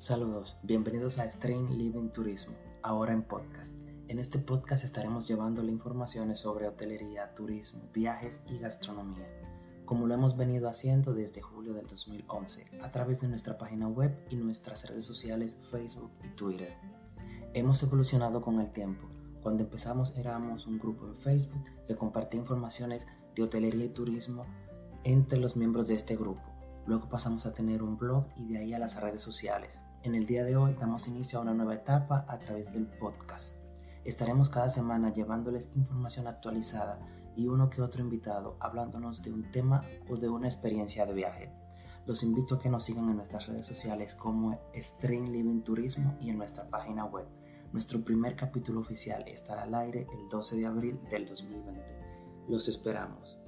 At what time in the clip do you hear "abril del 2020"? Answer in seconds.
50.66-51.80